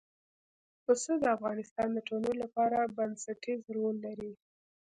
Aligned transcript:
پسه 0.85 1.11
د 1.21 1.25
افغانستان 1.37 1.87
د 1.93 1.99
ټولنې 2.07 2.33
لپاره 2.43 2.91
بنسټيز 2.97 3.61
رول 3.75 3.95
لري. 4.05 4.31